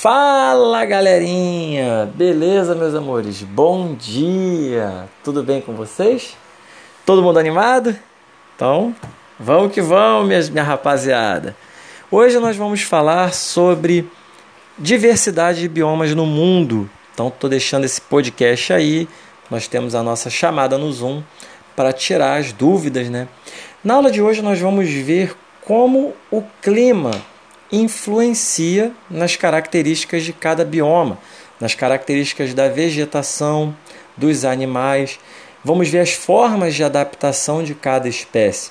Fala 0.00 0.84
galerinha, 0.84 2.08
beleza 2.14 2.72
meus 2.72 2.94
amores? 2.94 3.42
Bom 3.42 3.96
dia, 3.96 5.08
tudo 5.24 5.42
bem 5.42 5.60
com 5.60 5.74
vocês? 5.74 6.36
Todo 7.04 7.20
mundo 7.20 7.40
animado? 7.40 7.96
Então, 8.54 8.94
vamos 9.40 9.72
que 9.72 9.82
vamos, 9.82 10.28
minha, 10.28 10.40
minha 10.52 10.62
rapaziada. 10.62 11.56
Hoje 12.12 12.38
nós 12.38 12.56
vamos 12.56 12.82
falar 12.82 13.34
sobre 13.34 14.08
diversidade 14.78 15.62
de 15.62 15.68
biomas 15.68 16.14
no 16.14 16.24
mundo. 16.24 16.88
Então, 17.12 17.26
estou 17.26 17.50
deixando 17.50 17.82
esse 17.82 18.00
podcast 18.00 18.72
aí. 18.72 19.08
Nós 19.50 19.66
temos 19.66 19.96
a 19.96 20.02
nossa 20.04 20.30
chamada 20.30 20.78
no 20.78 20.92
Zoom 20.92 21.24
para 21.74 21.92
tirar 21.92 22.38
as 22.38 22.52
dúvidas, 22.52 23.10
né? 23.10 23.26
Na 23.82 23.94
aula 23.94 24.12
de 24.12 24.22
hoje 24.22 24.42
nós 24.42 24.60
vamos 24.60 24.88
ver 24.88 25.36
como 25.60 26.14
o 26.30 26.44
clima 26.62 27.10
influencia 27.70 28.92
nas 29.10 29.36
características 29.36 30.24
de 30.24 30.32
cada 30.32 30.64
bioma, 30.64 31.18
nas 31.60 31.74
características 31.74 32.54
da 32.54 32.68
vegetação, 32.68 33.74
dos 34.16 34.44
animais. 34.44 35.18
Vamos 35.64 35.88
ver 35.88 36.00
as 36.00 36.12
formas 36.12 36.74
de 36.74 36.84
adaptação 36.84 37.62
de 37.62 37.74
cada 37.74 38.08
espécie, 38.08 38.70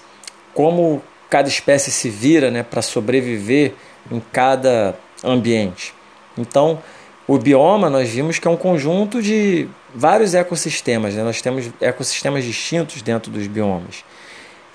como 0.54 1.02
cada 1.30 1.48
espécie 1.48 1.92
se 1.92 2.10
vira 2.10 2.50
né, 2.50 2.64
para 2.64 2.82
sobreviver 2.82 3.74
em 4.12 4.22
cada 4.32 4.98
ambiente. 5.24 5.94
Então, 6.38 6.82
o 7.28 7.38
bioma 7.38 7.90
nós 7.90 8.10
vimos 8.10 8.40
que 8.40 8.48
é 8.48 8.52
um 8.52 8.56
conjunto 8.56 9.22
de 9.22 9.68
vários 9.94 10.34
ecossistemas, 10.34 11.14
né? 11.14 11.24
nós 11.24 11.42
temos 11.42 11.70
ecossistemas 11.82 12.44
distintos 12.46 13.02
dentro 13.02 13.30
dos 13.30 13.48
biomas. 13.48 14.04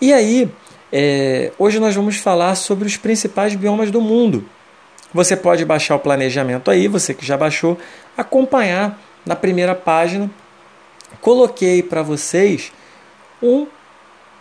E 0.00 0.12
aí, 0.12 0.50
é, 0.92 1.52
hoje 1.58 1.80
nós 1.80 1.94
vamos 1.94 2.16
falar 2.18 2.54
sobre 2.54 2.86
os 2.86 2.98
principais 2.98 3.54
biomas 3.54 3.90
do 3.90 4.00
mundo. 4.00 4.46
Você 5.14 5.34
pode 5.34 5.64
baixar 5.64 5.96
o 5.96 5.98
planejamento 5.98 6.70
aí, 6.70 6.86
você 6.86 7.14
que 7.14 7.24
já 7.24 7.36
baixou, 7.36 7.78
acompanhar 8.16 9.00
na 9.24 9.34
primeira 9.34 9.74
página. 9.74 10.30
Coloquei 11.20 11.82
para 11.82 12.02
vocês 12.02 12.72
um, 13.42 13.66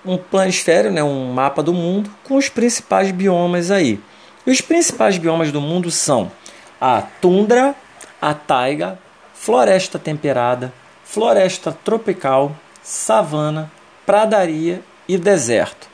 um 0.05 0.17
planisfério, 0.17 0.91
né, 0.91 1.01
um 1.01 1.31
mapa 1.31 1.63
do 1.63 1.73
mundo 1.73 2.09
com 2.23 2.35
os 2.35 2.49
principais 2.49 3.11
biomas 3.11 3.71
aí. 3.71 3.99
E 4.45 4.51
os 4.51 4.59
principais 4.59 5.17
biomas 5.17 5.51
do 5.51 5.61
mundo 5.61 5.89
são 5.89 6.31
a 6.79 7.01
tundra, 7.01 7.75
a 8.21 8.33
taiga, 8.33 8.99
floresta 9.33 9.99
temperada, 9.99 10.73
floresta 11.03 11.71
tropical, 11.83 12.55
savana, 12.83 13.71
pradaria 14.05 14.81
e 15.07 15.17
deserto. 15.17 15.90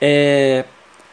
É, 0.00 0.64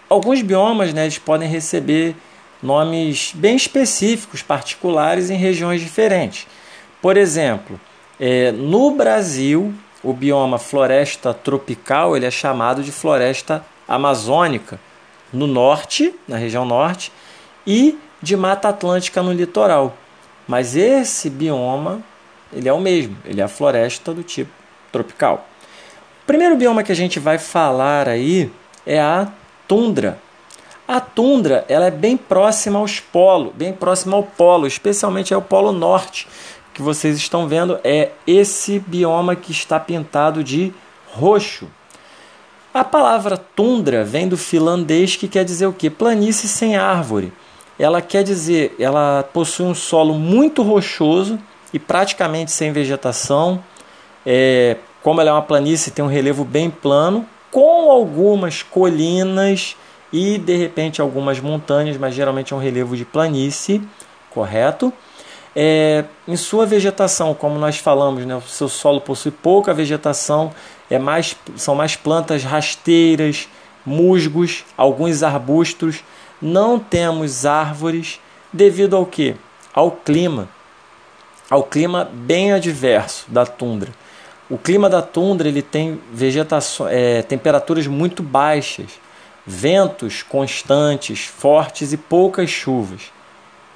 alguns 0.10 0.42
biomas 0.42 0.94
né, 0.94 1.04
eles 1.04 1.18
podem 1.18 1.48
receber 1.48 2.16
nomes 2.62 3.34
bem 3.36 3.56
específicos, 3.56 4.42
particulares 4.42 5.30
em 5.30 5.36
regiões 5.36 5.82
diferentes. 5.82 6.48
Por 7.02 7.18
exemplo, 7.18 7.80
é, 8.20 8.52
no 8.52 8.92
Brasil, 8.92 9.74
o 10.02 10.14
bioma 10.14 10.58
floresta 10.58 11.34
tropical 11.34 12.16
ele 12.16 12.26
é 12.26 12.32
chamado 12.32 12.84
de 12.84 12.92
floresta 12.92 13.66
amazônica 13.88 14.80
no 15.32 15.48
norte, 15.48 16.14
na 16.28 16.38
região 16.38 16.66
norte, 16.66 17.12
e 17.66 17.98
de 18.22 18.38
mata 18.38 18.70
atlântica 18.70 19.22
no 19.22 19.34
litoral. 19.34 19.98
Mas 20.48 20.76
esse 20.76 21.30
bioma 21.30 22.02
ele 22.52 22.70
é 22.70 22.74
o 22.74 22.80
mesmo, 22.80 23.18
ele 23.26 23.42
é 23.42 23.44
a 23.44 23.48
floresta 23.48 24.14
do 24.14 24.24
tipo 24.24 24.52
tropical. 24.92 25.48
O 26.24 26.26
primeiro 26.26 26.56
bioma 26.56 26.84
que 26.84 26.92
a 26.92 26.96
gente 26.96 27.20
vai 27.20 27.38
falar 27.38 28.08
aí 28.08 28.52
é 28.86 29.00
a 29.00 29.28
tundra. 29.68 30.20
A 30.88 31.00
tundra 31.00 31.66
ela 31.70 31.86
é 31.86 31.92
bem 31.92 32.18
próxima 32.18 32.80
aos 32.80 33.00
polos, 33.00 33.54
bem 33.56 33.72
próxima 33.72 34.16
ao 34.16 34.24
polo, 34.24 34.68
especialmente 34.68 35.34
ao 35.34 35.42
polo 35.42 35.72
norte, 35.72 36.28
que 36.74 36.82
vocês 36.82 37.16
estão 37.18 37.48
vendo 37.48 37.80
é 37.84 38.12
esse 38.28 38.80
bioma 38.80 39.36
que 39.36 39.52
está 39.52 39.80
pintado 39.80 40.44
de 40.44 40.74
roxo. 41.08 41.68
A 42.74 42.84
palavra 42.84 43.38
tundra 43.38 44.04
vem 44.04 44.28
do 44.28 44.36
finlandês 44.36 45.16
que 45.16 45.28
quer 45.28 45.46
dizer 45.46 45.68
o 45.68 45.74
que? 45.74 45.90
Planície 45.90 46.50
sem 46.50 46.76
árvore. 46.76 47.32
Ela 47.78 48.02
quer 48.02 48.24
dizer, 48.24 48.76
ela 48.80 49.24
possui 49.32 49.66
um 49.66 49.76
solo 49.76 50.16
muito 50.16 50.64
rochoso 50.64 51.40
e 51.72 51.80
praticamente 51.80 52.52
sem 52.52 52.72
vegetação. 52.72 53.64
É, 54.26 54.78
como 55.02 55.22
ela 55.22 55.30
é 55.30 55.34
uma 55.34 55.42
planície, 55.42 55.92
tem 55.92 56.04
um 56.04 56.08
relevo 56.08 56.44
bem 56.44 56.70
plano 56.70 57.28
com 57.54 57.92
algumas 57.92 58.64
colinas 58.64 59.78
e 60.12 60.40
de 60.40 60.58
repente 60.58 61.00
algumas 61.00 61.40
montanhas, 61.40 61.96
mas 61.98 62.16
geralmente 62.16 62.52
é 62.52 62.56
um 62.56 62.60
relevo 62.60 62.98
de 62.98 63.06
planície, 63.06 63.80
correto? 64.32 64.92
É, 65.56 66.04
em 66.28 66.36
sua 66.36 66.66
vegetação, 66.66 67.36
como 67.36 67.60
nós 67.60 67.78
falamos, 67.78 68.26
né, 68.26 68.36
o 68.36 68.42
seu 68.42 68.68
solo 68.68 69.00
possui 69.00 69.30
pouca 69.30 69.72
vegetação, 69.72 70.52
é 70.90 70.98
mais, 70.98 71.36
são 71.56 71.76
mais 71.76 71.96
plantas 71.96 72.44
rasteiras, 72.44 73.48
musgos, 73.86 74.66
alguns 74.76 75.22
arbustos. 75.22 76.04
Não 76.42 76.80
temos 76.80 77.46
árvores 77.46 78.20
devido 78.52 78.96
ao 78.96 79.06
que? 79.06 79.36
Ao 79.72 79.92
clima, 79.92 80.50
ao 81.52 81.64
clima 81.64 82.10
bem 82.12 82.52
adverso 82.52 83.26
da 83.28 83.46
tundra. 83.46 83.92
O 84.50 84.58
clima 84.58 84.90
da 84.90 85.02
tundra 85.02 85.48
ele 85.48 85.62
tem 85.62 86.00
vegetação, 86.12 86.88
é, 86.90 87.22
temperaturas 87.22 87.88
muito 87.88 88.22
baixas, 88.22 88.88
ventos 89.46 90.22
constantes, 90.22 91.26
fortes 91.26 91.94
e 91.94 91.98
poucas 91.98 92.50
chuvas. 92.50 93.12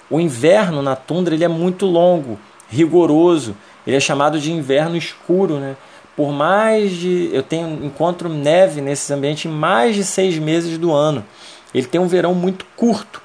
O 0.09 0.19
inverno 0.19 0.81
na 0.81 0.95
tundra 0.95 1.33
ele 1.35 1.43
é 1.43 1.47
muito 1.47 1.85
longo, 1.85 2.39
rigoroso. 2.69 3.55
Ele 3.85 3.95
é 3.95 3.99
chamado 3.99 4.39
de 4.39 4.51
inverno 4.51 4.97
escuro, 4.97 5.57
né? 5.57 5.75
Por 6.15 6.31
mais 6.31 6.91
de 6.91 7.29
eu 7.31 7.43
tenho 7.43 7.85
encontro 7.85 8.27
neve 8.27 8.81
nesses 8.81 9.09
ambientes 9.11 9.45
em 9.45 9.53
mais 9.53 9.95
de 9.95 10.03
seis 10.03 10.37
meses 10.37 10.77
do 10.77 10.91
ano. 10.91 11.23
Ele 11.73 11.85
tem 11.85 11.99
um 11.99 12.07
verão 12.07 12.33
muito 12.33 12.65
curto. 12.75 13.21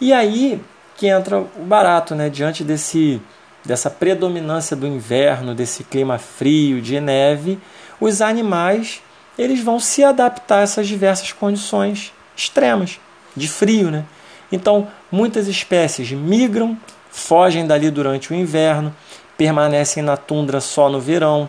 E 0.00 0.12
aí 0.12 0.60
que 0.96 1.06
entra 1.06 1.38
o 1.38 1.64
barato, 1.64 2.14
né? 2.14 2.28
Diante 2.28 2.62
desse 2.64 3.20
dessa 3.64 3.88
predominância 3.90 4.76
do 4.76 4.86
inverno, 4.86 5.54
desse 5.54 5.84
clima 5.84 6.18
frio, 6.18 6.80
de 6.80 7.00
neve, 7.00 7.58
os 8.00 8.20
animais 8.20 9.02
eles 9.38 9.60
vão 9.60 9.80
se 9.80 10.04
adaptar 10.04 10.58
a 10.58 10.62
essas 10.62 10.86
diversas 10.86 11.32
condições 11.32 12.12
extremas 12.36 13.00
de 13.36 13.48
frio, 13.48 13.90
né? 13.90 14.04
Então, 14.50 14.88
muitas 15.10 15.48
espécies 15.48 16.10
migram, 16.12 16.76
fogem 17.10 17.66
dali 17.66 17.90
durante 17.90 18.32
o 18.32 18.34
inverno, 18.34 18.94
permanecem 19.36 20.02
na 20.02 20.16
tundra 20.16 20.60
só 20.60 20.90
no 20.90 21.00
verão. 21.00 21.48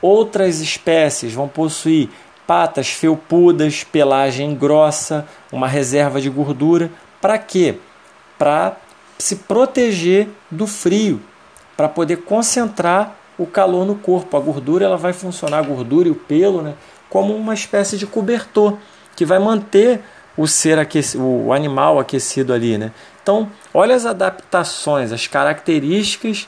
Outras 0.00 0.60
espécies 0.60 1.32
vão 1.32 1.48
possuir 1.48 2.08
patas 2.46 2.88
felpudas, 2.88 3.82
pelagem 3.82 4.54
grossa, 4.54 5.26
uma 5.50 5.66
reserva 5.66 6.20
de 6.20 6.30
gordura. 6.30 6.90
Para 7.20 7.38
quê? 7.38 7.78
Para 8.38 8.76
se 9.18 9.36
proteger 9.36 10.28
do 10.50 10.66
frio, 10.66 11.20
para 11.76 11.88
poder 11.88 12.18
concentrar 12.18 13.16
o 13.38 13.46
calor 13.46 13.84
no 13.84 13.96
corpo. 13.96 14.36
A 14.36 14.40
gordura 14.40 14.84
ela 14.84 14.96
vai 14.96 15.12
funcionar, 15.12 15.58
a 15.58 15.62
gordura 15.62 16.08
e 16.08 16.10
o 16.10 16.14
pelo, 16.14 16.62
né, 16.62 16.74
como 17.10 17.34
uma 17.34 17.54
espécie 17.54 17.98
de 17.98 18.06
cobertor 18.06 18.76
que 19.14 19.24
vai 19.24 19.38
manter 19.38 20.02
o 20.36 20.46
ser 20.46 20.78
aquecido, 20.78 21.24
o 21.24 21.52
animal 21.52 21.98
aquecido 21.98 22.52
ali, 22.52 22.76
né? 22.76 22.92
Então, 23.22 23.50
olha 23.72 23.94
as 23.94 24.04
adaptações, 24.04 25.10
as 25.10 25.26
características 25.26 26.46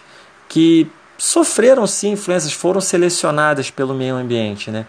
que 0.48 0.90
sofreram 1.16 1.86
sim 1.86 2.12
influências, 2.12 2.52
foram 2.52 2.80
selecionadas 2.80 3.70
pelo 3.70 3.94
meio 3.94 4.14
ambiente, 4.14 4.70
né? 4.70 4.86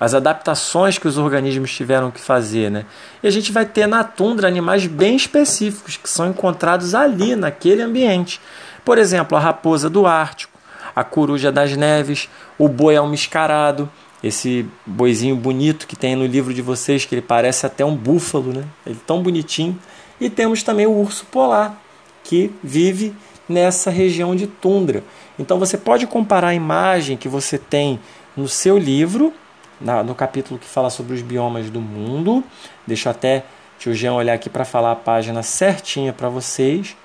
As 0.00 0.14
adaptações 0.14 0.96
que 0.96 1.08
os 1.08 1.18
organismos 1.18 1.72
tiveram 1.72 2.10
que 2.10 2.20
fazer, 2.20 2.70
né? 2.70 2.86
E 3.22 3.28
a 3.28 3.30
gente 3.30 3.52
vai 3.52 3.66
ter 3.66 3.86
na 3.86 4.02
tundra 4.02 4.48
animais 4.48 4.86
bem 4.86 5.16
específicos 5.16 5.96
que 5.96 6.08
são 6.08 6.28
encontrados 6.28 6.94
ali 6.94 7.36
naquele 7.36 7.82
ambiente. 7.82 8.40
Por 8.88 8.96
exemplo, 8.96 9.36
a 9.36 9.40
raposa 9.42 9.90
do 9.90 10.06
Ártico, 10.06 10.58
a 10.96 11.04
coruja 11.04 11.52
das 11.52 11.76
neves, 11.76 12.26
o 12.58 12.70
boi 12.70 12.96
almiscarado, 12.96 13.86
esse 14.24 14.64
boizinho 14.86 15.36
bonito 15.36 15.86
que 15.86 15.94
tem 15.94 16.16
no 16.16 16.24
livro 16.24 16.54
de 16.54 16.62
vocês, 16.62 17.04
que 17.04 17.14
ele 17.14 17.20
parece 17.20 17.66
até 17.66 17.84
um 17.84 17.94
búfalo, 17.94 18.50
né? 18.50 18.64
Ele 18.86 18.96
é 18.98 19.06
tão 19.06 19.22
bonitinho. 19.22 19.78
E 20.18 20.30
temos 20.30 20.62
também 20.62 20.86
o 20.86 20.92
urso 20.92 21.26
polar, 21.26 21.78
que 22.24 22.50
vive 22.64 23.14
nessa 23.46 23.90
região 23.90 24.34
de 24.34 24.46
tundra. 24.46 25.04
Então 25.38 25.58
você 25.58 25.76
pode 25.76 26.06
comparar 26.06 26.48
a 26.48 26.54
imagem 26.54 27.18
que 27.18 27.28
você 27.28 27.58
tem 27.58 28.00
no 28.34 28.48
seu 28.48 28.78
livro, 28.78 29.34
na, 29.78 30.02
no 30.02 30.14
capítulo 30.14 30.58
que 30.58 30.66
fala 30.66 30.88
sobre 30.88 31.12
os 31.12 31.20
biomas 31.20 31.68
do 31.68 31.82
mundo. 31.82 32.42
Deixa 32.86 33.10
até 33.10 33.44
tio 33.78 33.92
Jean 33.92 34.14
olhar 34.14 34.32
aqui 34.32 34.48
para 34.48 34.64
falar 34.64 34.92
a 34.92 34.96
página 34.96 35.42
certinha 35.42 36.10
para 36.10 36.30
vocês. 36.30 36.96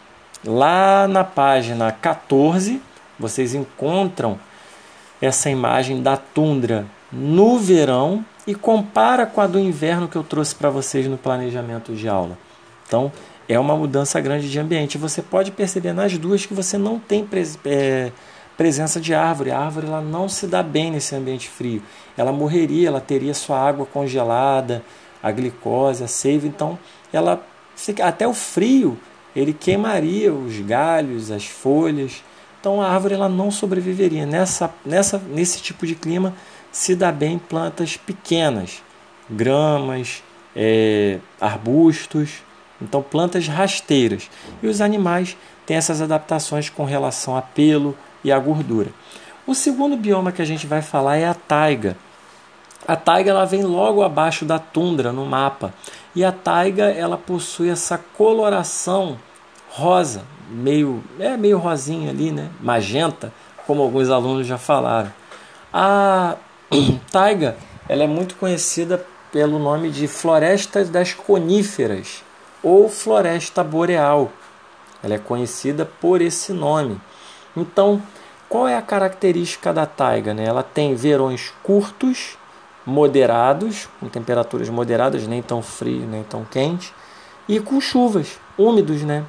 Lá 0.45 1.07
na 1.07 1.24
página 1.24 1.92
14, 1.92 2.81
vocês 3.18 3.54
encontram 3.54 4.38
essa 5.22 5.50
imagem 5.50 6.01
da 6.01 6.18
tundra 6.18 6.86
no 7.12 7.57
verão 7.57 8.25
e 8.45 8.54
compara 8.54 9.25
com 9.25 9.40
a 9.40 9.48
do 9.48 9.57
inverno 9.57 10.07
que 10.07 10.18
eu 10.18 10.24
trouxe 10.24 10.54
para 10.54 10.69
vocês 10.69 11.07
no 11.07 11.18
planejamento 11.18 11.94
de 11.94 12.10
aula. 12.10 12.38
Então, 12.86 13.10
é 13.48 13.57
uma 13.57 13.75
mudança 13.75 14.19
grande 14.19 14.50
de 14.50 14.60
ambiente. 14.60 14.98
Você 14.98 15.22
pode 15.22 15.51
perceber 15.51 15.94
nas 15.94 16.18
duas 16.18 16.46
que 16.46 16.54
você 16.54 16.78
não 16.78 17.00
tem 17.00 17.25
pres 17.25 17.57
é, 17.66 18.12
presença 18.57 19.00
de 19.00 19.13
árvore. 19.13 19.51
A 19.51 19.60
árvore 19.60 19.88
ela 19.88 20.01
não 20.01 20.28
se 20.28 20.46
dá 20.46 20.62
bem 20.62 20.92
nesse 20.92 21.16
ambiente 21.16 21.48
frio. 21.48 21.81
Ela 22.18 22.34
morreria, 22.34 22.89
ela 22.89 23.01
teria 23.01 23.34
sua 23.34 23.57
água 23.57 23.86
congelada, 23.86 24.84
a 25.22 25.31
glicose, 25.31 26.04
a 26.04 26.07
seiva. 26.07 26.48
Então, 26.48 26.78
ela 27.13 27.42
até 28.01 28.28
o 28.28 28.34
frio 28.34 28.98
ele 29.35 29.53
queimaria 29.53 30.33
os 30.33 30.59
galhos, 30.59 31.31
as 31.31 31.45
folhas. 31.45 32.24
Então, 32.59 32.81
a 32.81 32.89
árvore 32.89 33.15
ela 33.15 33.30
não 33.30 33.51
sobreviveria. 33.51 34.25
Nessa, 34.25 34.74
nessa, 34.85 35.18
nesse 35.18 35.62
tipo 35.62 35.85
de 35.85 35.95
clima 35.95 36.33
se 36.71 36.95
dá 36.95 37.12
bem 37.12 37.38
plantas 37.38 37.97
pequenas, 37.97 38.81
gramas, 39.30 40.24
é, 40.56 41.19
arbustos 41.39 42.44
então, 42.83 43.01
plantas 43.01 43.47
rasteiras. 43.47 44.30
E 44.62 44.68
os 44.68 44.81
animais 44.81 45.38
têm 45.65 45.77
essas 45.77 46.01
adaptações 46.01 46.69
com 46.69 46.83
relação 46.83 47.38
a 47.38 47.41
pelo 47.41 47.95
e 48.24 48.31
a 48.31 48.38
gordura. 48.38 48.89
O 49.47 49.56
segundo 49.56 49.95
bioma 49.95 50.31
que 50.31 50.41
a 50.41 50.45
gente 50.45 50.68
vai 50.68 50.81
falar 50.81 51.18
é 51.18 51.25
a 51.25 51.33
taiga. 51.33 51.97
A 52.86 52.95
taiga 52.95 53.31
ela 53.31 53.45
vem 53.45 53.63
logo 53.63 54.03
abaixo 54.03 54.44
da 54.44 54.59
tundra 54.59 55.13
no 55.13 55.25
mapa. 55.25 55.74
E 56.15 56.24
a 56.24 56.31
taiga 56.31 56.86
ela 56.86 57.18
possui 57.18 57.69
essa 57.69 57.98
coloração 57.98 59.18
rosa, 59.69 60.24
meio 60.50 61.04
é 61.19 61.36
meio 61.36 61.57
rosinha 61.57 62.12
ali, 62.12 62.31
né? 62.31 62.50
Magenta, 62.62 63.33
como 63.65 63.81
alguns 63.81 64.10
alunos 64.10 64.45
já 64.45 64.57
falaram. 64.57 65.12
A 65.71 66.36
taiga 67.12 67.57
ela 67.88 68.04
é 68.04 68.07
muito 68.07 68.36
conhecida 68.36 69.06
pelo 69.31 69.57
nome 69.57 69.89
de 69.89 70.07
floresta 70.07 70.86
das 70.86 71.13
coníferas 71.13 72.24
ou 72.62 72.88
floresta 72.88 73.63
boreal. 73.63 74.31
Ela 75.04 75.15
é 75.15 75.19
conhecida 75.19 75.86
por 76.00 76.21
esse 76.21 76.54
nome. 76.54 77.01
Então, 77.57 78.01
qual 78.48 78.68
é 78.68 78.77
a 78.77 78.81
característica 78.81 79.74
da 79.74 79.86
taiga? 79.86 80.33
Né? 80.33 80.45
Ela 80.45 80.63
tem 80.63 80.95
verões 80.95 81.51
curtos, 81.62 82.38
moderados, 82.85 83.88
com 84.00 84.07
temperaturas 84.07 84.69
moderadas, 84.69 85.27
nem 85.27 85.41
tão 85.41 85.62
frio, 85.62 86.06
nem 86.07 86.24
tão 86.24 86.44
quente, 86.44 86.94
e 87.47 87.59
com 87.59 87.80
chuvas, 87.80 88.39
úmidos, 88.57 89.03
né? 89.03 89.24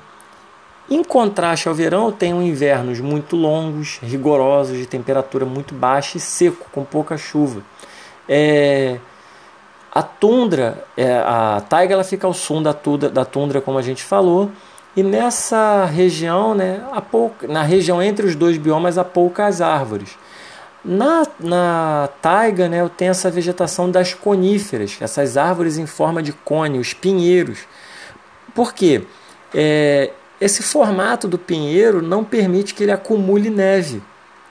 Em 0.91 1.03
contraste 1.03 1.69
ao 1.69 1.75
verão, 1.75 2.13
tem 2.13 2.33
invernos 2.47 3.01
muito 3.01 3.37
longos, 3.37 3.99
rigorosos, 4.03 4.77
de 4.77 4.87
temperatura 4.87 5.47
muito 5.47 5.75
baixa 5.75 6.19
e 6.19 6.21
seco, 6.21 6.67
com 6.71 6.85
pouca 6.85 7.17
chuva. 7.17 7.63
É, 8.29 8.99
a 9.91 10.03
tundra, 10.03 10.85
é, 10.97 11.17
a 11.19 11.63
taiga 11.67 11.95
ela 11.95 12.05
fica 12.05 12.27
ao 12.27 12.35
sul 12.35 12.61
da 12.61 12.75
tundra, 12.75 13.09
da 13.09 13.25
tundra, 13.25 13.61
como 13.63 13.79
a 13.79 13.83
gente 13.83 14.03
falou, 14.03 14.51
e 14.97 15.03
nessa 15.03 15.87
região, 15.87 16.55
né, 16.55 16.85
pouca, 17.11 17.49
na 17.49 17.63
região 17.63 18.03
entre 18.03 18.27
os 18.27 18.37
dois 18.37 18.59
biomas, 18.59 18.99
há 18.99 19.05
poucas 19.05 19.61
árvores. 19.61 20.19
Na, 20.85 21.27
na 21.41 22.11
taiga, 22.21 22.69
né, 22.69 22.81
eu 22.81 22.91
tenho 22.91 23.11
essa 23.11 23.31
vegetação 23.31 23.91
das 23.91 24.13
coníferas, 24.13 24.99
essas 25.01 25.37
árvores 25.37 25.79
em 25.79 25.87
forma 25.87 26.23
de 26.23 26.33
cone, 26.33 26.79
os 26.79 26.93
pinheiros. 26.93 27.61
Por 28.55 28.75
quê? 28.75 29.03
É, 29.55 30.11
esse 30.41 30.63
formato 30.63 31.27
do 31.27 31.39
pinheiro 31.39 32.03
não 32.03 32.23
permite 32.23 32.75
que 32.75 32.83
ele 32.83 32.93
acumule 32.93 33.49
neve 33.49 34.03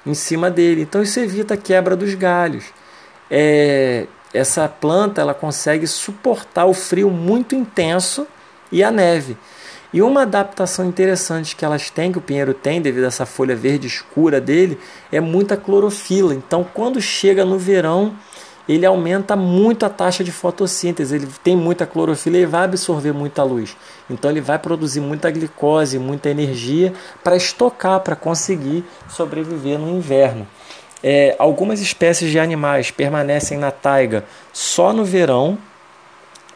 em 0.05 0.13
cima 0.13 0.49
dele, 0.49 0.81
então 0.81 1.03
isso 1.03 1.19
evita 1.19 1.53
a 1.53 1.57
quebra 1.57 1.95
dos 1.95 2.15
galhos. 2.15 2.65
É, 3.29 4.07
essa 4.33 4.67
planta 4.67 5.21
ela 5.21 5.33
consegue 5.33 5.85
suportar 5.85 6.65
o 6.65 6.73
frio 6.73 7.11
muito 7.11 7.53
intenso 7.53 8.25
e 8.71 8.83
a 8.83 8.89
neve. 8.89 9.37
E 9.93 10.01
uma 10.01 10.23
adaptação 10.23 10.85
interessante 10.87 11.55
que 11.55 11.63
elas 11.63 11.91
têm, 11.91 12.11
que 12.11 12.17
o 12.17 12.21
pinheiro 12.21 12.53
tem, 12.53 12.81
devido 12.81 13.03
a 13.03 13.07
essa 13.07 13.27
folha 13.27 13.55
verde 13.55 13.85
escura 13.85 14.41
dele, 14.41 14.79
é 15.11 15.19
muita 15.19 15.55
clorofila. 15.55 16.33
Então, 16.33 16.65
quando 16.73 16.99
chega 16.99 17.45
no 17.45 17.59
verão, 17.59 18.15
ele 18.67 18.87
aumenta 18.87 19.35
muito 19.35 19.85
a 19.85 19.89
taxa 19.89 20.23
de 20.23 20.31
fotossíntese. 20.31 21.15
Ele 21.15 21.27
tem 21.43 21.55
muita 21.55 21.85
clorofila 21.85 22.37
e 22.37 22.45
vai 22.45 22.63
absorver 22.63 23.11
muita 23.11 23.43
luz. 23.43 23.77
Então, 24.09 24.31
ele 24.31 24.41
vai 24.41 24.57
produzir 24.57 24.99
muita 24.99 25.29
glicose, 25.29 25.99
muita 25.99 26.27
energia 26.27 26.91
para 27.23 27.35
estocar, 27.35 27.99
para 27.99 28.15
conseguir 28.15 28.83
sobreviver 29.07 29.77
no 29.77 29.95
inverno. 29.95 30.47
É, 31.03 31.35
algumas 31.37 31.81
espécies 31.81 32.31
de 32.31 32.39
animais 32.39 32.89
permanecem 32.89 33.59
na 33.59 33.69
taiga 33.69 34.23
só 34.51 34.91
no 34.91 35.05
verão 35.05 35.57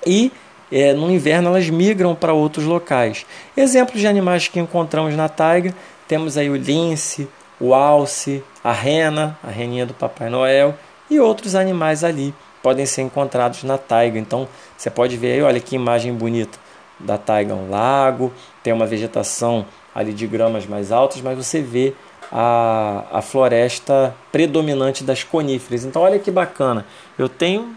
e 0.05 0.31
é, 0.71 0.93
no 0.93 1.11
inverno 1.11 1.49
elas 1.49 1.69
migram 1.69 2.15
para 2.15 2.33
outros 2.33 2.65
locais. 2.65 3.25
Exemplos 3.55 3.99
de 3.99 4.07
animais 4.07 4.47
que 4.47 4.59
encontramos 4.59 5.15
na 5.15 5.29
taiga 5.29 5.73
temos 6.07 6.37
aí 6.37 6.49
o 6.49 6.55
lince, 6.55 7.27
o 7.59 7.73
alce, 7.73 8.43
a 8.63 8.71
rena, 8.71 9.37
a 9.43 9.49
reninha 9.49 9.85
do 9.85 9.93
Papai 9.93 10.29
Noel 10.29 10.75
e 11.09 11.19
outros 11.19 11.55
animais 11.55 12.03
ali 12.03 12.33
podem 12.61 12.85
ser 12.85 13.01
encontrados 13.01 13.63
na 13.63 13.77
taiga. 13.77 14.17
Então 14.17 14.47
você 14.77 14.89
pode 14.89 15.17
ver 15.17 15.33
aí, 15.33 15.41
olha 15.41 15.59
que 15.59 15.75
imagem 15.75 16.13
bonita 16.13 16.57
da 16.99 17.17
taiga, 17.17 17.53
um 17.53 17.69
lago, 17.69 18.33
tem 18.63 18.73
uma 18.73 18.85
vegetação 18.85 19.65
ali 19.93 20.13
de 20.13 20.25
gramas 20.27 20.65
mais 20.65 20.91
altas, 20.91 21.21
mas 21.21 21.37
você 21.37 21.61
vê 21.61 21.93
a, 22.31 23.05
a 23.11 23.21
floresta 23.21 24.15
predominante 24.31 25.03
das 25.03 25.23
coníferas. 25.23 25.85
Então, 25.85 26.01
olha 26.01 26.19
que 26.19 26.31
bacana. 26.31 26.85
Eu 27.17 27.29
tenho 27.29 27.75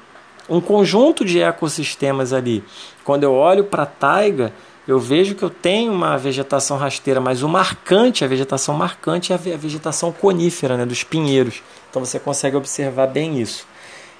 um 0.50 0.60
conjunto 0.60 1.24
de 1.24 1.40
ecossistemas 1.40 2.32
ali. 2.32 2.64
Quando 3.04 3.22
eu 3.22 3.32
olho 3.32 3.64
para 3.64 3.84
a 3.84 3.86
taiga, 3.86 4.52
eu 4.86 4.98
vejo 4.98 5.36
que 5.36 5.42
eu 5.44 5.48
tenho 5.48 5.92
uma 5.92 6.18
vegetação 6.18 6.76
rasteira, 6.76 7.20
mas 7.20 7.44
o 7.44 7.48
marcante, 7.48 8.24
a 8.24 8.28
vegetação 8.28 8.74
marcante 8.74 9.32
é 9.32 9.36
a 9.36 9.38
vegetação 9.38 10.10
conífera, 10.10 10.76
né, 10.76 10.84
dos 10.84 11.04
pinheiros. 11.04 11.62
Então 11.88 12.04
você 12.04 12.18
consegue 12.18 12.56
observar 12.56 13.06
bem 13.06 13.40
isso. 13.40 13.64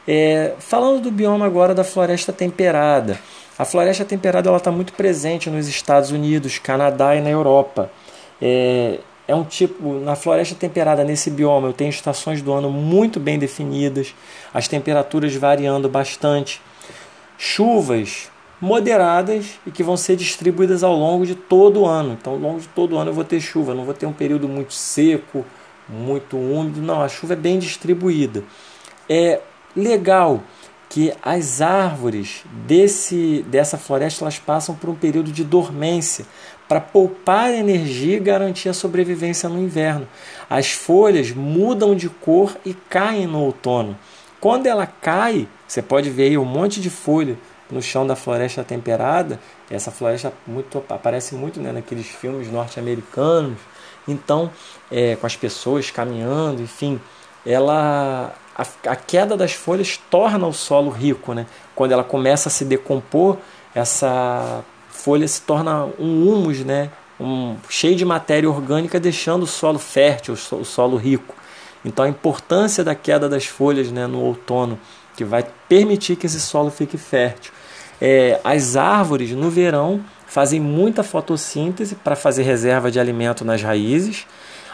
É, 0.06 0.54
falando 0.60 1.02
do 1.02 1.10
bioma 1.10 1.44
agora 1.44 1.74
da 1.74 1.82
floresta 1.82 2.32
temperada. 2.32 3.18
A 3.58 3.64
floresta 3.64 4.04
temperada 4.04 4.54
está 4.56 4.70
muito 4.70 4.92
presente 4.92 5.50
nos 5.50 5.68
Estados 5.68 6.10
Unidos, 6.12 6.58
Canadá 6.58 7.16
e 7.16 7.20
na 7.20 7.30
Europa. 7.30 7.90
É, 8.40 9.00
é 9.26 9.34
um 9.34 9.44
tipo, 9.44 10.00
na 10.00 10.16
floresta 10.16 10.54
temperada, 10.54 11.04
nesse 11.04 11.30
bioma, 11.30 11.68
eu 11.68 11.72
tenho 11.72 11.90
estações 11.90 12.42
do 12.42 12.52
ano 12.52 12.70
muito 12.70 13.20
bem 13.20 13.38
definidas, 13.38 14.14
as 14.52 14.66
temperaturas 14.66 15.34
variando 15.36 15.88
bastante, 15.88 16.60
chuvas 17.38 18.30
moderadas 18.60 19.58
e 19.66 19.70
que 19.70 19.82
vão 19.82 19.96
ser 19.96 20.16
distribuídas 20.16 20.82
ao 20.82 20.94
longo 20.94 21.24
de 21.24 21.34
todo 21.34 21.80
o 21.80 21.86
ano. 21.86 22.16
Então, 22.20 22.34
ao 22.34 22.38
longo 22.38 22.60
de 22.60 22.68
todo 22.68 22.94
o 22.94 22.98
ano 22.98 23.10
eu 23.10 23.14
vou 23.14 23.24
ter 23.24 23.40
chuva, 23.40 23.74
não 23.74 23.84
vou 23.84 23.94
ter 23.94 24.06
um 24.06 24.12
período 24.12 24.48
muito 24.48 24.74
seco, 24.74 25.44
muito 25.88 26.36
úmido, 26.36 26.82
não, 26.82 27.00
a 27.00 27.08
chuva 27.08 27.32
é 27.32 27.36
bem 27.36 27.58
distribuída. 27.58 28.44
É 29.08 29.40
legal 29.74 30.42
que 30.88 31.12
as 31.22 31.60
árvores 31.60 32.44
desse, 32.66 33.44
dessa 33.48 33.78
floresta 33.78 34.24
elas 34.24 34.38
passam 34.38 34.74
por 34.74 34.90
um 34.90 34.94
período 34.94 35.30
de 35.30 35.44
dormência 35.44 36.26
para 36.70 36.80
poupar 36.80 37.52
energia 37.52 38.16
e 38.16 38.20
garantir 38.20 38.68
a 38.68 38.72
sobrevivência 38.72 39.48
no 39.48 39.58
inverno. 39.58 40.06
As 40.48 40.70
folhas 40.70 41.32
mudam 41.32 41.96
de 41.96 42.08
cor 42.08 42.56
e 42.64 42.72
caem 42.72 43.26
no 43.26 43.40
outono. 43.40 43.98
Quando 44.40 44.68
ela 44.68 44.86
cai, 44.86 45.48
você 45.66 45.82
pode 45.82 46.10
ver 46.10 46.28
aí 46.28 46.38
um 46.38 46.44
monte 46.44 46.80
de 46.80 46.88
folha 46.88 47.36
no 47.68 47.82
chão 47.82 48.06
da 48.06 48.14
floresta 48.14 48.62
temperada. 48.62 49.40
Essa 49.68 49.90
floresta 49.90 50.32
muito, 50.46 50.78
aparece 50.88 51.34
muito 51.34 51.58
né, 51.60 51.72
naqueles 51.72 52.06
filmes 52.06 52.48
norte-americanos. 52.48 53.58
Então, 54.06 54.48
é, 54.92 55.16
com 55.16 55.26
as 55.26 55.34
pessoas 55.34 55.90
caminhando, 55.90 56.62
enfim, 56.62 57.00
ela 57.44 58.32
a, 58.54 58.64
a, 58.92 58.94
queda 58.94 59.36
das 59.36 59.54
folhas 59.54 59.98
torna 60.08 60.46
o 60.46 60.52
solo 60.52 60.90
rico, 60.90 61.34
né? 61.34 61.46
Quando 61.74 61.90
ela 61.90 62.04
começa 62.04 62.48
a 62.48 62.52
se 62.52 62.64
decompor, 62.64 63.38
essa 63.74 64.62
folha 65.02 65.26
se 65.26 65.42
torna 65.42 65.86
um 65.98 66.28
humus, 66.28 66.64
né? 66.64 66.90
Um, 67.18 67.56
cheio 67.68 67.96
de 67.96 68.04
matéria 68.04 68.48
orgânica, 68.48 68.98
deixando 68.98 69.42
o 69.42 69.46
solo 69.46 69.78
fértil, 69.78 70.34
o 70.34 70.64
solo 70.64 70.96
rico. 70.96 71.34
Então 71.84 72.04
a 72.04 72.08
importância 72.08 72.82
da 72.82 72.94
queda 72.94 73.28
das 73.28 73.46
folhas 73.46 73.90
né, 73.90 74.06
no 74.06 74.20
outono, 74.20 74.78
que 75.16 75.24
vai 75.24 75.44
permitir 75.68 76.16
que 76.16 76.26
esse 76.26 76.40
solo 76.40 76.70
fique 76.70 76.96
fértil. 76.96 77.52
É, 78.00 78.40
as 78.42 78.76
árvores 78.76 79.32
no 79.32 79.50
verão 79.50 80.02
fazem 80.26 80.60
muita 80.60 81.02
fotossíntese 81.02 81.94
para 81.94 82.16
fazer 82.16 82.42
reserva 82.42 82.90
de 82.90 82.98
alimento 82.98 83.44
nas 83.44 83.62
raízes 83.62 84.26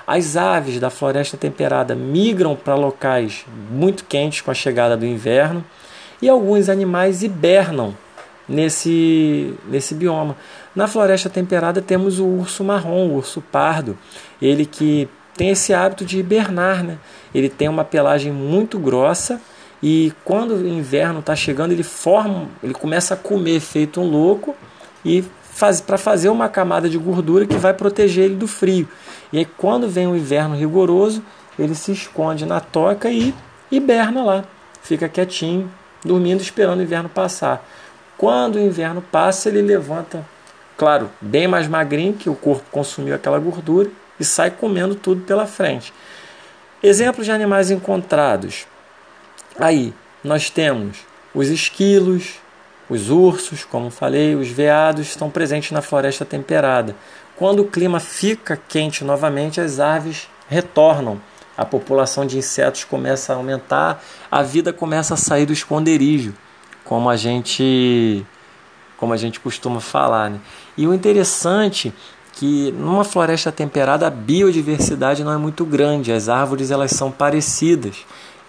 as 0.07 0.37
aves 0.37 0.79
da 0.79 0.89
floresta 0.89 1.37
temperada 1.37 1.95
migram 1.95 2.55
para 2.55 2.77
locais 2.77 3.45
muito 3.69 4.05
quentes 4.05 4.41
com 4.41 4.51
a 4.51 4.55
chegada 4.55 4.97
do 4.97 5.05
inverno 5.05 5.65
e 6.23 6.29
alguns 6.29 6.69
animais 6.69 7.23
hibernam 7.23 7.97
nesse, 8.49 9.55
nesse 9.69 9.95
bioma. 9.95 10.37
Na 10.75 10.87
floresta 10.87 11.29
temperada 11.29 11.81
temos 11.81 12.19
o 12.19 12.27
urso 12.27 12.63
marrom, 12.65 13.09
o 13.09 13.17
urso 13.17 13.41
pardo, 13.41 13.97
ele 14.41 14.67
que 14.67 15.09
tem 15.37 15.51
esse 15.51 15.75
hábito 15.75 16.05
de 16.05 16.19
hibernar, 16.19 16.83
né? 16.83 16.99
Ele 17.35 17.49
tem 17.49 17.69
uma 17.69 17.85
pelagem 17.85 18.33
muito 18.33 18.79
grossa 18.79 19.41
e 19.83 20.13
quando 20.25 20.55
o 20.55 20.67
inverno 20.67 21.21
está 21.21 21.37
chegando 21.37 21.73
ele 21.73 21.83
forma, 21.83 22.49
ele 22.63 22.73
começa 22.73 23.15
a 23.15 23.17
comer 23.17 23.61
feito 23.61 24.01
um 24.01 24.09
louco 24.09 24.57
e 25.05 25.23
faz, 25.43 25.81
para 25.81 25.99
fazer 25.99 26.29
uma 26.29 26.49
camada 26.49 26.89
de 26.89 26.99
gordura 26.99 27.47
que 27.47 27.57
vai 27.57 27.75
proteger 27.75 28.25
ele 28.25 28.37
do 28.37 28.49
frio. 28.49 28.89
E 29.33 29.39
aí, 29.39 29.45
quando 29.45 29.89
vem 29.89 30.07
o 30.07 30.17
inverno 30.17 30.55
rigoroso, 30.57 31.23
ele 31.59 31.75
se 31.75 31.93
esconde 31.93 32.45
na 32.47 32.61
toca 32.61 33.11
e 33.11 33.35
hiberna 33.71 34.23
lá, 34.23 34.45
fica 34.83 35.09
quietinho, 35.09 35.71
dormindo, 36.05 36.41
esperando 36.41 36.81
o 36.81 36.83
inverno 36.83 37.09
passar. 37.09 37.67
Quando 38.19 38.57
o 38.57 38.61
inverno 38.61 39.03
passa, 39.03 39.49
ele 39.49 39.61
levanta, 39.61 40.25
claro, 40.77 41.11
bem 41.21 41.47
mais 41.47 41.69
magrinho, 41.69 42.15
que 42.15 42.31
o 42.31 42.35
corpo 42.35 42.65
consumiu 42.71 43.15
aquela 43.15 43.39
gordura, 43.39 43.91
e 44.19 44.25
sai 44.25 44.51
comendo 44.51 44.95
tudo 44.95 45.23
pela 45.23 45.47
frente. 45.47 45.93
Exemplos 46.83 47.27
de 47.27 47.33
animais 47.33 47.71
encontrados. 47.71 48.67
Aí 49.59 49.93
nós 50.25 50.49
temos 50.49 50.99
os 51.35 51.49
esquilos, 51.49 52.37
os 52.89 53.11
ursos, 53.11 53.65
como 53.65 53.91
falei, 53.91 54.35
os 54.35 54.49
veados 54.49 55.09
estão 55.09 55.29
presentes 55.29 55.73
na 55.73 55.83
floresta 55.83 56.25
temperada. 56.25 56.95
Quando 57.37 57.61
o 57.61 57.67
clima 57.67 58.01
fica 58.01 58.59
quente 58.69 59.05
novamente, 59.05 59.61
as 59.61 59.81
aves 59.81 60.29
retornam. 60.49 61.21
A 61.57 61.65
população 61.65 62.27
de 62.27 62.39
insetos 62.39 62.85
começa 62.85 63.33
a 63.33 63.37
aumentar, 63.37 64.03
a 64.31 64.43
vida 64.43 64.73
começa 64.73 65.15
a 65.15 65.17
sair 65.17 65.47
do 65.47 65.53
esconderijo, 65.53 66.35
como 66.87 67.11
a 67.11 67.17
gente 67.17 68.25
como 68.97 69.13
a 69.13 69.17
gente 69.17 69.39
costuma 69.39 69.79
falar, 69.79 70.31
né? 70.31 70.41
E 70.77 70.87
o 70.87 70.95
interessante 70.95 71.93
que 72.33 72.73
numa 72.73 73.05
floresta 73.05 73.53
temperada 73.53 74.07
a 74.07 74.11
biodiversidade 74.11 75.23
não 75.23 75.33
é 75.33 75.37
muito 75.37 75.65
grande, 75.65 76.13
as 76.13 76.29
árvores 76.29 76.71
elas 76.71 76.93
são 76.93 77.11
parecidas, 77.11 77.97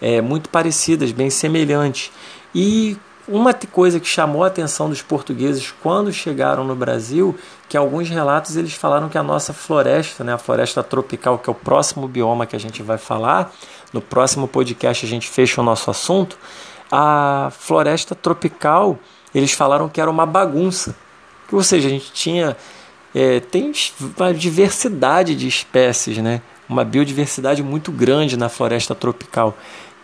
é, 0.02 0.22
muito 0.22 0.50
parecidas, 0.50 1.12
bem 1.12 1.30
semelhantes. 1.30 2.12
E 2.56 2.98
uma 3.28 3.54
coisa 3.54 4.00
que 4.00 4.08
chamou 4.08 4.44
a 4.44 4.48
atenção 4.48 4.90
dos 4.90 5.02
portugueses 5.02 5.74
quando 5.84 6.14
chegaram 6.14 6.64
no 6.64 6.76
Brasil, 6.76 7.36
que 7.68 7.76
alguns 7.76 8.10
relatos 8.10 8.56
eles 8.56 8.74
falaram 8.74 9.10
que 9.10 9.18
a 9.18 9.24
nossa 9.24 9.52
floresta, 9.52 10.24
né, 10.24 10.34
a 10.34 10.38
floresta 10.38 10.82
tropical, 10.82 11.38
que 11.38 11.50
é 11.50 11.52
o 11.52 11.56
próximo 11.56 12.08
bioma 12.08 12.46
que 12.46 12.56
a 12.56 12.60
gente 12.60 12.82
vai 12.82 12.98
falar, 12.98 13.54
no 13.92 14.02
próximo 14.02 14.48
podcast 14.48 15.06
a 15.06 15.10
gente 15.10 15.28
fecha 15.28 15.60
o 15.60 15.64
nosso 15.64 15.92
assunto, 15.92 16.38
a 16.92 17.50
floresta 17.52 18.16
tropical, 18.16 18.98
eles 19.34 19.52
falaram 19.52 19.90
que 19.90 20.00
era 20.00 20.10
uma 20.10 20.26
bagunça. 20.26 20.96
Ou 21.52 21.64
seja, 21.64 21.88
a 21.88 21.92
gente 21.92 22.12
tinha 22.12 22.58
é, 23.16 23.40
tem 23.40 23.72
uma 24.18 24.34
diversidade 24.34 25.36
de 25.36 25.48
espécies, 25.48 26.18
né? 26.18 26.42
uma 26.68 26.84
biodiversidade 26.84 27.64
muito 27.64 27.92
grande 27.92 28.38
na 28.38 28.50
floresta 28.50 28.94
tropical. 28.94 29.58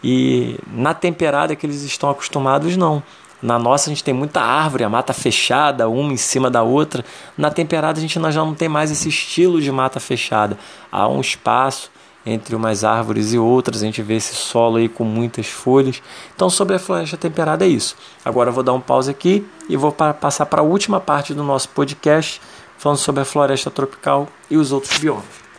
E 0.03 0.57
na 0.67 0.93
temperada 0.93 1.55
que 1.55 1.65
eles 1.65 1.83
estão 1.83 2.09
acostumados, 2.09 2.75
não. 2.75 3.03
Na 3.41 3.59
nossa 3.59 3.89
a 3.89 3.93
gente 3.93 4.03
tem 4.03 4.13
muita 4.13 4.41
árvore, 4.41 4.85
a 4.85 4.89
mata 4.89 5.13
fechada, 5.13 5.89
uma 5.89 6.13
em 6.13 6.17
cima 6.17 6.49
da 6.49 6.63
outra. 6.63 7.03
Na 7.37 7.51
temperada 7.51 7.99
a 7.99 8.01
gente 8.01 8.13
já 8.13 8.45
não 8.45 8.55
tem 8.55 8.69
mais 8.69 8.89
esse 8.89 9.09
estilo 9.09 9.61
de 9.61 9.71
mata 9.71 9.99
fechada. 9.99 10.57
Há 10.91 11.07
um 11.07 11.19
espaço 11.19 11.91
entre 12.25 12.55
umas 12.55 12.83
árvores 12.83 13.33
e 13.33 13.37
outras, 13.37 13.81
a 13.81 13.85
gente 13.85 14.01
vê 14.01 14.15
esse 14.15 14.33
solo 14.33 14.77
aí 14.77 14.87
com 14.87 15.03
muitas 15.03 15.47
folhas. 15.47 16.01
Então, 16.35 16.49
sobre 16.49 16.75
a 16.75 16.79
floresta 16.79 17.17
temperada 17.17 17.65
é 17.65 17.67
isso. 17.67 17.95
Agora 18.23 18.49
eu 18.49 18.53
vou 18.53 18.63
dar 18.63 18.73
um 18.73 18.81
pause 18.81 19.11
aqui 19.11 19.45
e 19.67 19.75
vou 19.75 19.91
passar 19.91 20.45
para 20.45 20.61
a 20.61 20.63
última 20.65 20.99
parte 20.99 21.33
do 21.33 21.43
nosso 21.43 21.69
podcast 21.69 22.41
falando 22.77 22.97
sobre 22.97 23.21
a 23.21 23.25
floresta 23.25 23.71
tropical 23.71 24.27
e 24.49 24.57
os 24.57 24.71
outros 24.71 24.97
biomas. 24.97 25.42